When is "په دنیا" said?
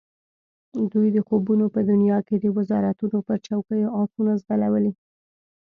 1.75-2.19